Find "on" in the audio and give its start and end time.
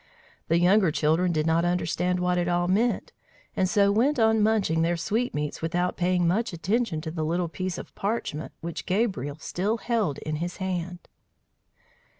4.17-4.41